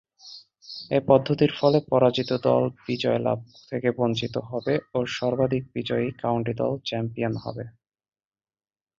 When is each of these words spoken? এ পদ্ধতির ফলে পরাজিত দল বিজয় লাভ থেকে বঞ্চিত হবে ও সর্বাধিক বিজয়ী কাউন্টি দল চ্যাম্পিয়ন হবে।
এ 0.91 0.99
পদ্ধতির 1.09 1.51
ফলে 1.59 1.79
পরাজিত 1.89 2.29
দল 2.45 2.63
বিজয় 2.85 3.19
লাভ 3.19 3.39
থেকে 3.69 3.89
বঞ্চিত 3.97 4.35
হবে 4.49 4.73
ও 4.93 4.99
সর্বাধিক 5.17 5.63
বিজয়ী 5.75 6.07
কাউন্টি 6.21 6.53
দল 6.53 6.73
চ্যাম্পিয়ন 6.85 7.33
হবে। 7.43 7.65